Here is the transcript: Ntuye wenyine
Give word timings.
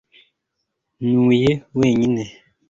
Ntuye 1.07 1.51
wenyine 1.79 2.23